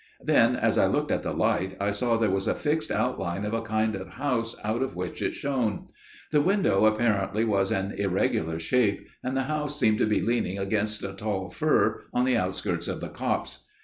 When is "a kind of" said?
3.53-4.07